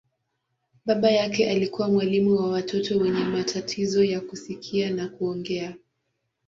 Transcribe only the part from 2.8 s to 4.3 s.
wenye matatizo ya